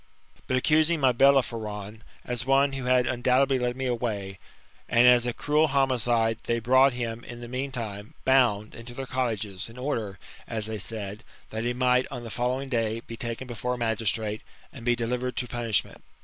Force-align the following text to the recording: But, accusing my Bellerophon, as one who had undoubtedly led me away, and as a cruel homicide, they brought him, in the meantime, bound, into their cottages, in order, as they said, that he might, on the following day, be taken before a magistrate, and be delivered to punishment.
But, 0.47 0.57
accusing 0.57 0.99
my 0.99 1.11
Bellerophon, 1.11 2.01
as 2.25 2.43
one 2.43 2.73
who 2.73 2.85
had 2.85 3.05
undoubtedly 3.05 3.59
led 3.59 3.75
me 3.75 3.85
away, 3.85 4.39
and 4.89 5.05
as 5.05 5.27
a 5.27 5.31
cruel 5.31 5.67
homicide, 5.67 6.39
they 6.47 6.57
brought 6.57 6.93
him, 6.93 7.23
in 7.23 7.39
the 7.39 7.47
meantime, 7.47 8.15
bound, 8.25 8.73
into 8.73 8.95
their 8.95 9.05
cottages, 9.05 9.69
in 9.69 9.77
order, 9.77 10.17
as 10.47 10.65
they 10.65 10.79
said, 10.79 11.23
that 11.51 11.65
he 11.65 11.73
might, 11.75 12.07
on 12.09 12.23
the 12.23 12.31
following 12.31 12.67
day, 12.67 13.01
be 13.01 13.15
taken 13.15 13.45
before 13.45 13.75
a 13.75 13.77
magistrate, 13.77 14.41
and 14.73 14.85
be 14.85 14.95
delivered 14.95 15.35
to 15.37 15.47
punishment. 15.47 16.01